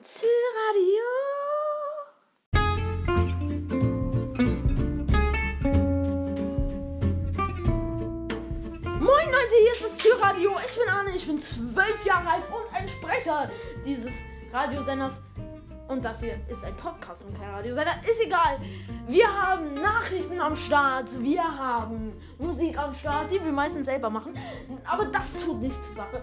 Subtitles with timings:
[0.00, 1.08] Zyradio.
[9.00, 10.52] Moin Leute, hier ist das Zyradio.
[10.64, 13.50] Ich bin Arne, ich bin zwölf Jahre alt und ein Sprecher
[13.84, 14.12] dieses
[14.52, 15.14] Radiosenders.
[15.88, 17.94] Und das hier ist ein Podcast und kein Radiosender.
[18.08, 18.60] Ist egal.
[19.08, 21.20] Wir haben Nachrichten am Start.
[21.20, 24.38] Wir haben Musik am Start, die wir meistens selber machen.
[24.84, 26.22] Aber das tut nichts zur Sache.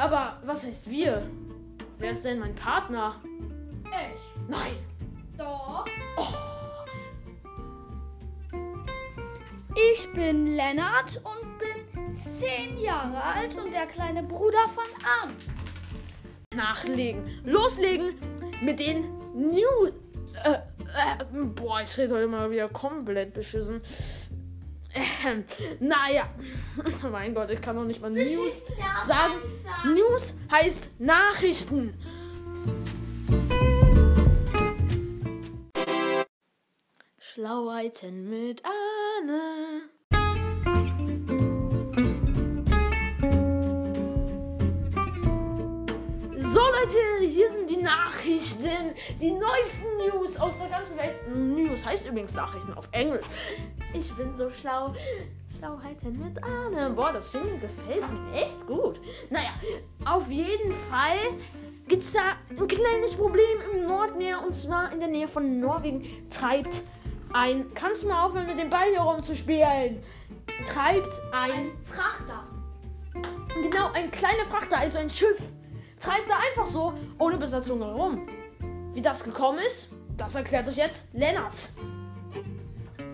[0.00, 1.30] Aber was heißt wir?
[1.98, 3.16] Wer ist denn mein Partner?
[3.84, 4.48] Ich.
[4.48, 4.72] Nein.
[5.36, 5.84] Doch.
[6.16, 6.26] Oh.
[9.92, 15.34] Ich bin Lennart und bin zehn Jahre alt und der kleine Bruder von Arm.
[16.54, 17.22] Nachlegen.
[17.44, 18.14] Loslegen
[18.62, 19.88] mit den New.
[20.44, 23.82] Äh, äh, boah, ich rede heute mal wieder komplett beschissen.
[24.94, 25.44] Ähm,
[25.78, 26.28] naja.
[27.10, 28.64] mein Gott, ich kann doch nicht mal News
[29.06, 29.34] sagen.
[29.62, 29.94] sagen.
[29.94, 31.94] News heißt Nachrichten.
[37.18, 39.82] Schlauheiten mit Anne.
[46.38, 51.14] So Leute, hier sind die Nachrichten, die neuesten News aus der ganzen Welt.
[51.34, 53.26] News heißt übrigens Nachrichten auf Englisch.
[53.94, 54.94] Ich bin so schlau.
[55.58, 56.90] Schlauheiten mit Arne.
[56.90, 59.00] Boah, das Jingle gefällt mir echt gut.
[59.30, 59.50] Naja,
[60.04, 61.18] auf jeden Fall
[61.88, 66.04] gibt es da ein kleines Problem im Nordmeer und zwar in der Nähe von Norwegen
[66.30, 66.82] treibt
[67.32, 67.72] ein.
[67.74, 70.02] Kannst du mal aufhören mit dem Ball hier rumzuspielen?
[70.66, 72.44] Treibt ein Frachter.
[73.62, 75.42] Genau, ein kleiner Frachter, also ein Schiff,
[76.00, 78.26] treibt da einfach so ohne Besatzung herum.
[78.92, 81.70] Wie das gekommen ist, das erklärt euch jetzt Lennart.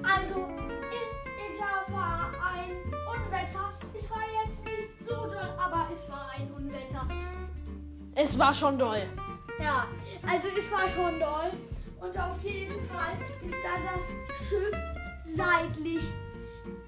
[0.02, 3.72] Also, in, da war ein Unwetter.
[3.92, 7.06] Es war jetzt nicht so doll, aber es war ein Unwetter.
[8.14, 9.02] Es war schon doll.
[9.60, 9.86] Ja,
[10.26, 11.50] also es war schon doll.
[12.00, 14.76] Und auf jeden Fall ist da das Schiff
[15.36, 16.02] seitlich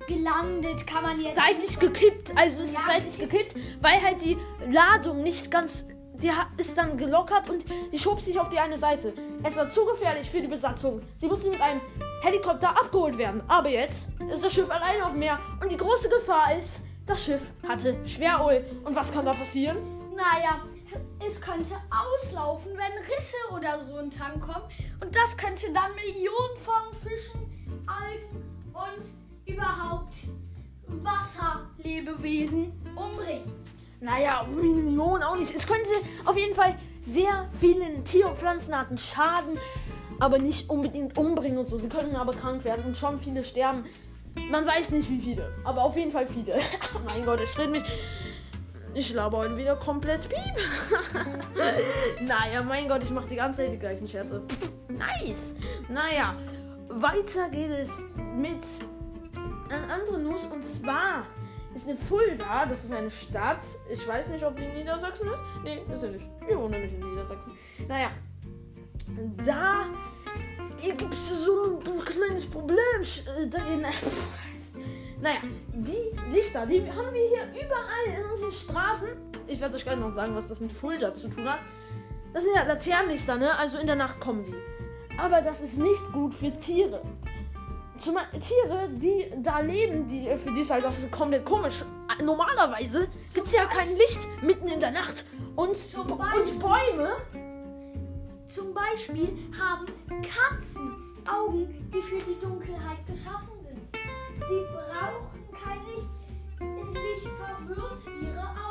[0.09, 1.37] gelandet, kann man jetzt.
[1.37, 3.55] Seitlich gekippt, also es ist seitlich gekippt.
[3.81, 4.37] weil halt die
[4.69, 9.15] Ladung nicht ganz, die ist dann gelockert und die schob sich auf die eine Seite.
[9.45, 11.01] Es war zu gefährlich für die Besatzung.
[11.19, 11.81] Sie musste mit einem
[12.23, 13.43] Helikopter abgeholt werden.
[13.47, 17.25] Aber jetzt ist das Schiff alleine auf dem Meer und die große Gefahr ist, das
[17.25, 18.65] Schiff hatte Schweröl.
[18.85, 19.79] Und was kann da passieren?
[20.17, 20.61] Naja,
[21.27, 24.65] es könnte auslaufen, wenn Risse oder so in den Tank kommen.
[25.01, 29.18] Und das könnte dann Millionen von Fischen, Algen und
[29.49, 30.15] überhaupt
[30.87, 33.53] Wasserlebewesen umbringen.
[34.01, 35.55] Naja, Millionen auch nicht.
[35.55, 35.91] Es könnte
[36.25, 39.59] auf jeden Fall sehr vielen Tier- und Pflanzenarten schaden,
[40.21, 41.79] aber nicht unbedingt umbringen und so.
[41.79, 43.85] Sie können aber krank werden und schon viele sterben.
[44.51, 46.61] Man weiß nicht wie viele, aber auf jeden Fall viele.
[47.09, 47.83] mein Gott, es steht mich.
[48.95, 50.55] Ich glaube heute wieder komplett piep.
[52.27, 54.43] naja, mein Gott, ich mache die ganze Zeit die gleichen Scherze.
[54.89, 55.57] nice.
[55.89, 56.35] Naja,
[56.89, 57.91] weiter geht es
[58.35, 58.63] mit
[59.71, 61.27] einer anderen News und zwar
[61.75, 63.63] ist in Fulda, das ist eine Stadt.
[63.91, 65.43] Ich weiß nicht, ob die in Niedersachsen ist.
[65.63, 66.27] Nee, ist sie nicht.
[66.47, 67.53] Wir wohnen nämlich in Niedersachsen.
[67.87, 68.11] Naja,
[69.45, 69.87] da
[70.83, 72.79] gibt es so ein kleines Problem.
[73.01, 73.85] Äh, in,
[75.21, 75.39] naja,
[75.73, 79.09] die Lichter, die haben wir hier überall in unseren Straßen.
[79.47, 81.61] Ich werde euch gleich noch sagen, was das mit Fulda zu tun hat.
[82.33, 83.57] Das sind ja Laternenlichter, ne?
[83.59, 84.55] Also in der Nacht kommen die.
[85.19, 87.03] Aber das ist nicht gut für Tiere.
[87.99, 91.85] Zum Beispiel Tiere, die da leben, die, für die ist halt auch komplett komisch.
[92.23, 95.25] Normalerweise gibt es ja kein Licht mitten in der Nacht.
[95.57, 97.17] Und, und Bäume.
[98.49, 99.87] Zum Beispiel haben
[100.23, 103.81] Katzen Augen, die für die Dunkelheit geschaffen sind.
[103.93, 106.09] Sie brauchen kein Licht.
[106.95, 108.68] Licht verwirrt ihre Augen.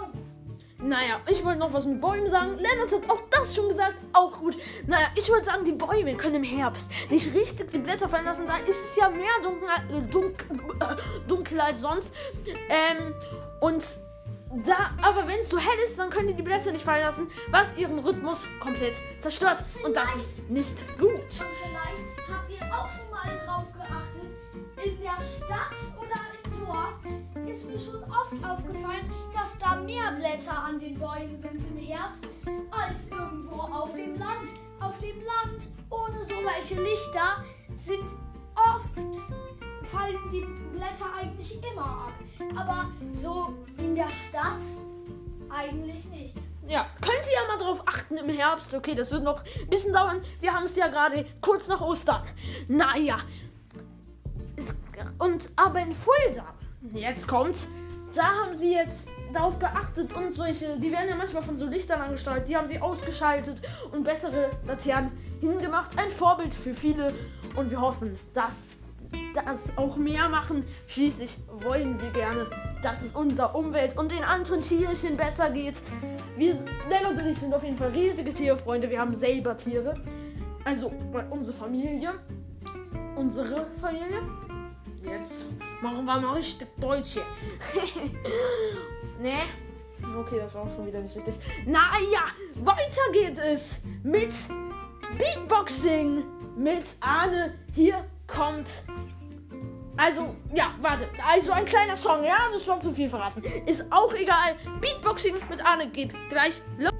[0.79, 2.57] Naja, ich wollte noch was mit Bäumen sagen.
[2.59, 3.95] Lennart hat auch das schon gesagt.
[4.13, 4.55] Auch gut.
[4.85, 8.45] Naja, ich wollte sagen, die Bäume können im Herbst nicht richtig die Blätter fallen lassen.
[8.45, 10.95] Da ist es ja mehr dunkel, äh, dunkel, äh,
[11.27, 12.13] dunkel als sonst.
[12.69, 13.13] Ähm,
[13.59, 13.83] und
[14.65, 17.27] da, aber wenn es so hell ist, dann können die die Blätter nicht fallen lassen,
[17.49, 19.57] was ihren Rhythmus komplett zerstört.
[19.83, 21.09] Und das ist nicht gut.
[21.09, 26.93] Und vielleicht habt ihr auch schon mal drauf geachtet, in der Stadt oder im Dorf
[27.49, 32.23] ist mir schon oft aufgefallen, dass da mehr Blätter an den Bäumen sind im Herbst
[32.71, 34.49] als irgendwo auf dem Land.
[34.79, 37.43] Auf dem Land ohne so welche Lichter
[37.75, 38.05] sind
[38.55, 39.17] oft
[39.87, 42.13] fallen die Blätter eigentlich immer ab.
[42.55, 44.61] Aber so in der Stadt
[45.49, 46.35] eigentlich nicht.
[46.67, 48.73] Ja, könnt ihr ja mal drauf achten im Herbst.
[48.73, 50.21] Okay, das wird noch ein bisschen dauern.
[50.41, 52.23] Wir haben es ja gerade kurz nach Ostern.
[52.67, 53.17] Naja.
[55.19, 56.45] Und aber in Fulda,
[56.93, 57.67] jetzt kommt's,
[58.15, 62.01] da haben sie jetzt darauf geachtet und solche, die werden ja manchmal von so Lichtern
[62.01, 65.97] angestrahlt, die haben sie ausgeschaltet und bessere Laternen hingemacht.
[65.97, 67.13] Ein Vorbild für viele
[67.55, 68.75] und wir hoffen, dass
[69.33, 70.65] das auch mehr machen.
[70.87, 72.47] Schließlich wollen wir gerne,
[72.81, 75.75] dass es unserer Umwelt und den anderen Tierchen besser geht.
[76.37, 76.53] Wir,
[76.89, 78.89] Lennart und ich sind auf jeden Fall riesige Tierfreunde.
[78.89, 79.95] Wir haben selber Tiere.
[80.63, 80.91] Also
[81.29, 82.13] unsere Familie.
[83.15, 84.21] Unsere Familie.
[85.09, 85.45] Jetzt
[85.81, 87.21] machen wir mal richtig Deutsche.
[89.21, 89.43] ne?
[90.19, 91.35] Okay, das war auch schon wieder nicht richtig.
[91.65, 94.33] Naja, weiter geht es mit
[95.17, 96.23] Beatboxing
[96.57, 97.57] mit Arne.
[97.73, 98.83] Hier kommt.
[99.95, 101.07] Also, ja, warte.
[101.25, 103.41] Also ein kleiner Song, ja, das ist schon zu viel verraten.
[103.65, 104.55] Ist auch egal.
[104.81, 106.91] Beatboxing mit Arne geht gleich los.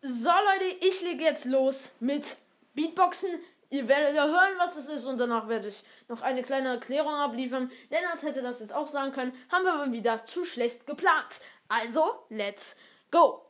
[0.00, 2.36] So, Leute, ich lege jetzt los mit
[2.74, 3.30] Beatboxen.
[3.70, 7.14] Ihr werdet ja hören, was es ist und danach werde ich noch eine kleine Erklärung
[7.14, 7.70] abliefern.
[7.90, 11.40] Lennart hätte das jetzt auch sagen können, haben wir aber wieder zu schlecht geplant.
[11.68, 12.76] Also, let's
[13.10, 13.43] go!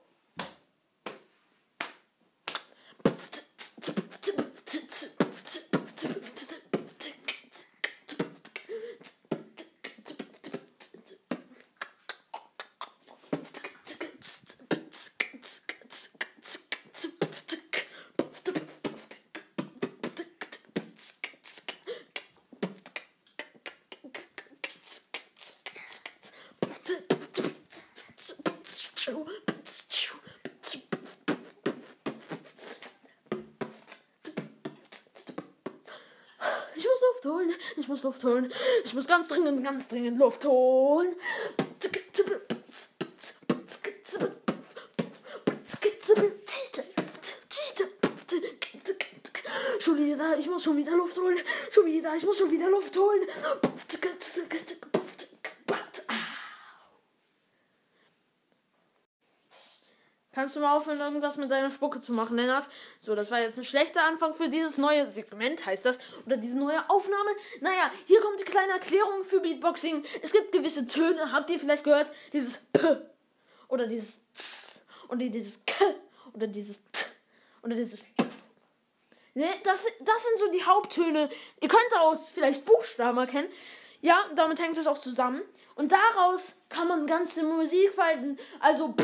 [37.85, 38.51] Ich muss Luft holen.
[38.83, 41.15] Ich muss ganz dringend, ganz dringend Luft holen.
[49.81, 51.37] Schon wieder, ich muss schon wieder Luft holen.
[51.73, 53.21] Schon wieder, ich muss schon wieder Luft holen.
[60.35, 62.69] Kannst du mal aufhören, irgendwas mit deiner Spucke zu machen, Lennart?
[62.99, 65.99] So, das war jetzt ein schlechter Anfang für dieses neue Segment, heißt das.
[66.27, 67.31] Oder diese neue Aufnahme.
[67.61, 70.05] Naja, hier kommt die kleine Erklärung für Beatboxing.
[70.23, 72.11] Es gibt gewisse Töne, habt ihr vielleicht gehört?
[72.33, 72.97] Dieses P.
[73.69, 74.83] Oder dieses Z.
[75.09, 75.85] Oder dieses K.
[76.33, 77.07] Oder dieses T.
[77.63, 78.03] Oder dieses
[79.37, 81.29] Ne, das, das sind so die Haupttöne.
[81.61, 83.49] Ihr könnt daraus vielleicht Buchstaben erkennen.
[84.01, 85.43] Ja, damit hängt es auch zusammen.
[85.75, 88.39] Und daraus kann man ganze Musik falten.
[88.61, 88.95] Also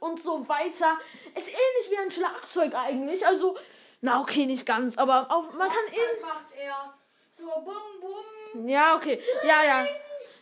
[0.00, 0.98] und so weiter.
[1.34, 3.26] Ist ähnlich wie ein Schlagzeug eigentlich.
[3.26, 3.56] Also,
[4.00, 6.22] na okay, nicht ganz, aber auf, man kann eben.
[6.22, 6.94] macht er.
[7.30, 8.68] So bum bum.
[8.68, 9.22] Ja, okay.
[9.44, 9.86] Ja, ja.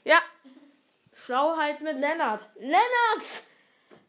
[0.04, 0.22] Ja.
[1.12, 2.48] Schlauheit mit Lennart.
[2.56, 3.42] Lennart!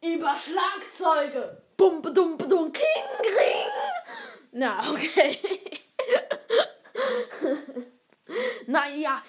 [0.01, 1.61] Über Schlagzeuge.
[1.75, 3.67] Bum, bum, bum, king, kring.
[4.51, 5.39] Na, okay.
[8.67, 9.21] naja.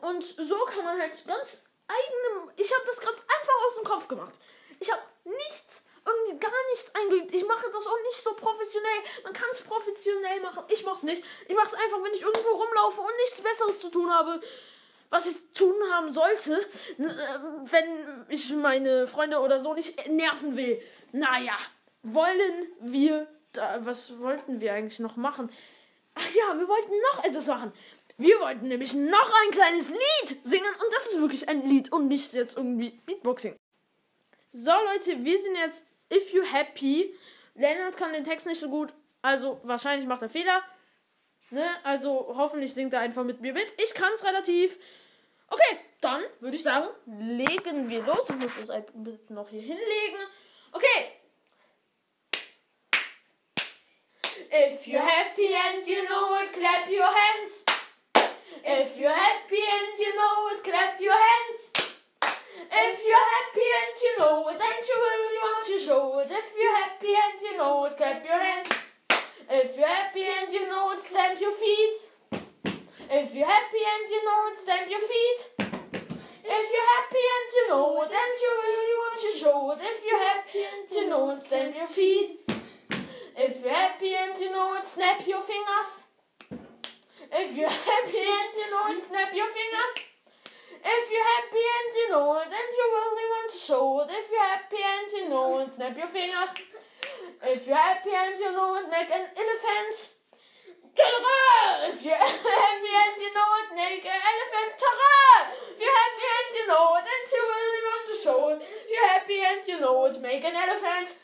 [0.00, 2.50] Und so kann man halt ganz eigenem.
[2.56, 4.32] Ich habe das gerade einfach aus dem Kopf gemacht.
[4.82, 7.32] Ich habe nichts, irgendwie gar nichts eingeübt.
[7.32, 9.00] Ich mache das auch nicht so professionell.
[9.22, 10.64] Man kann es professionell machen.
[10.68, 11.24] Ich mache es nicht.
[11.46, 14.40] Ich mache es einfach, wenn ich irgendwo rumlaufe und nichts Besseres zu tun habe.
[15.08, 16.58] Was ich tun haben sollte,
[16.98, 17.04] äh,
[17.66, 20.82] wenn ich meine Freunde oder so nicht nerven will.
[21.12, 21.56] Naja,
[22.02, 23.28] wollen wir.
[23.52, 25.48] Da, was wollten wir eigentlich noch machen?
[26.14, 27.72] Ach ja, wir wollten noch etwas machen.
[28.16, 32.08] Wir wollten nämlich noch ein kleines Lied singen und das ist wirklich ein Lied und
[32.08, 33.56] nicht jetzt irgendwie Beatboxing.
[34.54, 37.14] So, Leute, wir sind jetzt If You Happy.
[37.54, 38.92] Leonard kann den Text nicht so gut,
[39.22, 40.62] also wahrscheinlich macht er Fehler.
[41.50, 41.66] Ne?
[41.84, 43.66] Also hoffentlich singt er einfach mit mir mit.
[43.82, 44.78] Ich kann es relativ.
[45.48, 48.30] Okay, dann würde ich sagen, legen wir los.
[48.30, 50.18] Ich muss das bitte noch hier hinlegen.
[50.72, 51.12] Okay.
[54.50, 57.31] If you're happy and you know it, clap your hands.
[81.74, 82.38] Your feet.
[83.36, 86.04] If you're happy and you know it, snap your fingers.
[87.32, 89.94] If you're happy and you know it, snap your fingers.
[90.84, 94.08] If you're happy and you know it, and you really want to show it.
[94.10, 96.54] If you're happy and you know it, snap your fingers.
[97.42, 99.94] If you're happy and you know it, make an elephant.
[100.94, 104.76] If you're happy and you know it, make an elephant.
[105.72, 108.58] If you're happy and you know it, and you really want to show it.
[108.60, 111.16] If you're happy and you know it, make an elephant.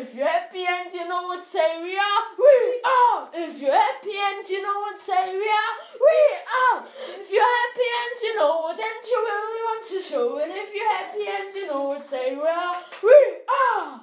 [0.00, 3.28] If you're happy and you know what, say we are, we are.
[3.34, 5.74] If you're happy and you know what, say we are,
[6.08, 6.18] we
[6.62, 6.84] are.
[7.20, 10.74] If you're happy and you know it and you really want to show it, if
[10.74, 14.00] you're happy and you know it, say we are, we are.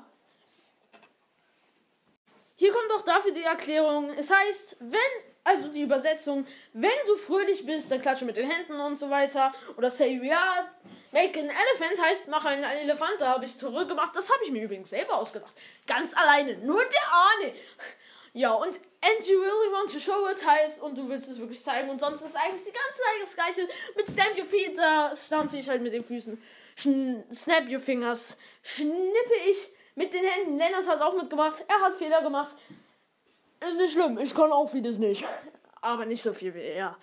[2.58, 4.12] Hier kommt auch dafür die Erklärung.
[4.12, 5.00] Es heißt, wenn,
[5.44, 9.52] also die Übersetzung, wenn du fröhlich bist, dann klatsche mit den Händen und so weiter.
[9.76, 10.70] Oder say we are.
[11.12, 13.16] Make an elephant heißt, mach einen Elefant.
[13.20, 14.16] Da habe ich zurückgemacht.
[14.16, 15.54] Das habe ich mir übrigens selber ausgedacht.
[15.86, 16.58] Ganz alleine.
[16.58, 17.54] Nur der Arne.
[18.34, 21.64] Ja, und and you really want to show it heißt, und du willst es wirklich
[21.64, 21.90] zeigen.
[21.90, 23.68] Und sonst ist eigentlich die ganze Zeit das gleiche.
[23.96, 26.42] Mit Stamp Your Feet, da stampfe ich halt mit den Füßen.
[26.76, 28.38] Schn snap Your Fingers.
[28.62, 30.58] Schnippe ich mit den Händen.
[30.58, 31.66] Lennart hat auch mitgemacht.
[31.68, 32.56] Er hat Fehler gemacht.
[33.60, 34.20] Ist nicht schlimm.
[34.20, 35.26] Ich kann auch vieles nicht.
[35.82, 36.96] Aber nicht so viel wie er.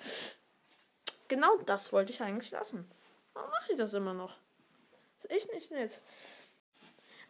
[1.26, 2.88] Genau das wollte ich eigentlich lassen.
[3.34, 4.32] Warum mache ich das immer noch?
[5.18, 6.00] Ist echt nicht nett.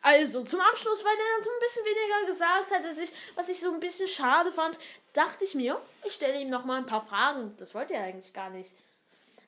[0.03, 3.59] Also, zum Abschluss, weil er so ein bisschen weniger gesagt hat, dass ich, was ich
[3.59, 4.79] so ein bisschen schade fand,
[5.15, 7.57] dachte ich mir, ich stelle ihm noch mal ein paar Fragen.
[7.57, 8.75] Das wollte er eigentlich gar nicht.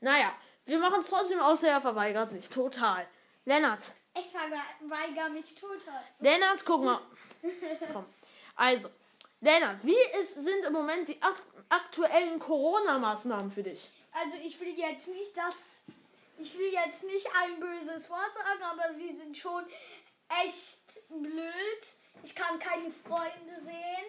[0.01, 0.33] Naja,
[0.65, 2.49] wir machen es trotzdem, außer er verweigert sich.
[2.49, 3.07] Total.
[3.45, 3.93] Lennart.
[4.19, 6.03] Ich verweigere mich total.
[6.21, 7.01] Lennart, guck mal.
[7.93, 8.07] Komm.
[8.55, 8.89] Also,
[9.41, 13.91] Lennart, wie ist, sind im Moment die ak aktuellen Corona-Maßnahmen für dich?
[14.13, 15.76] Also ich will jetzt nicht das.
[16.39, 19.65] Ich will jetzt nicht ein böses Wort sagen, aber sie sind schon
[20.43, 21.83] echt blöd.
[22.23, 24.07] Ich kann keine Freunde sehen.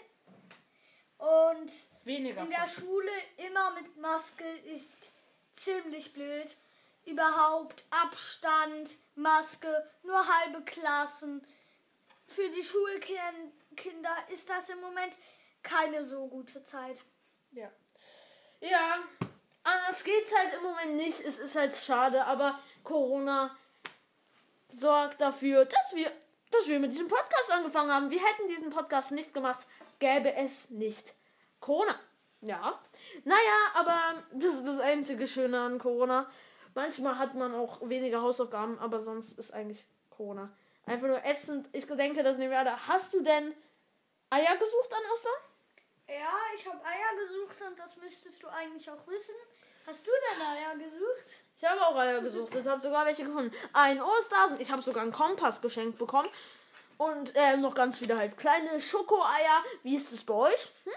[1.18, 1.72] Und
[2.04, 2.42] Weniger.
[2.42, 5.12] in der Schule immer mit Maske ist
[5.54, 6.56] ziemlich blöd.
[7.06, 11.46] Überhaupt Abstand, Maske, nur halbe Klassen.
[12.28, 15.18] Für die Schulkinder ist das im Moment
[15.64, 17.02] keine so gute Zeit.
[17.52, 17.72] Ja.
[18.60, 19.00] Ja,
[19.68, 21.20] anders geht's halt im Moment nicht.
[21.20, 23.56] Es ist halt schade, aber Corona
[24.70, 26.12] sorgt dafür, dass wir,
[26.52, 28.10] dass wir mit diesem Podcast angefangen haben.
[28.10, 29.66] Wir hätten diesen Podcast nicht gemacht,
[30.00, 31.14] gäbe es nicht
[31.60, 31.96] Corona.
[32.42, 32.80] Ja.
[33.24, 36.30] Naja, aber das ist das einzige Schöne an Corona.
[36.76, 40.52] Manchmal hat man auch weniger Hausaufgaben, aber sonst ist eigentlich Corona
[40.86, 41.68] einfach nur ätzend.
[41.74, 42.88] Ich denke, das nehmen wir alle.
[42.88, 43.54] Hast du denn
[44.30, 45.34] Eier gesucht an Ostern?
[46.08, 49.36] Ja, ich habe Eier gesucht und das müsstest du eigentlich auch wissen.
[49.86, 51.44] Hast du denn Eier gesucht?
[51.58, 53.54] Ich habe auch Eier gesucht und habe sogar welche gefunden.
[53.74, 54.60] Ein Osterhasen.
[54.62, 56.30] Ich habe sogar einen Kompass geschenkt bekommen.
[56.98, 59.64] Und äh, noch ganz viele halt kleine Schokoeier.
[59.84, 60.72] Wie ist es bei euch?
[60.86, 60.94] Hm?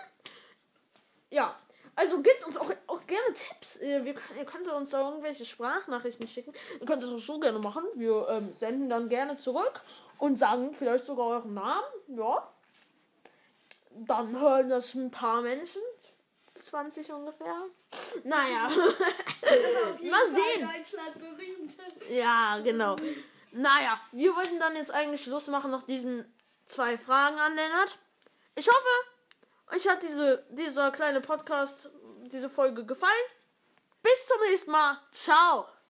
[1.30, 1.58] Ja.
[1.96, 3.80] Also gebt uns auch, auch gerne Tipps.
[3.80, 6.52] Äh, Wir, ihr könnt uns da irgendwelche Sprachnachrichten schicken.
[6.80, 7.84] Ihr könnt es auch so gerne machen.
[7.94, 9.82] Wir ähm, senden dann gerne zurück
[10.18, 11.84] und sagen vielleicht sogar euren Namen.
[12.08, 12.48] Ja.
[13.90, 15.82] Dann hören das ein paar Menschen.
[16.60, 17.66] 20 ungefähr.
[18.24, 18.70] Naja.
[19.98, 20.70] Jeden Mal sehen.
[20.74, 21.76] Deutschland berühmt.
[22.08, 22.96] Ja, genau.
[23.52, 26.24] Naja, wir wollten dann jetzt eigentlich Schluss machen nach diesen
[26.66, 27.98] zwei Fragen an Lennart.
[28.54, 31.90] Ich hoffe, euch hat diese, dieser kleine Podcast,
[32.26, 33.12] diese Folge gefallen.
[34.02, 34.98] Bis zum nächsten Mal.
[35.10, 35.66] Ciao.